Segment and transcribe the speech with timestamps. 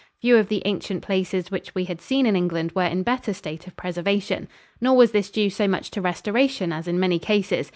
[0.19, 3.67] Few of the ancient places which we had seen in England were in better state
[3.67, 4.47] of preservation.
[4.81, 7.69] Nor was this due so much to restoration as in many cases.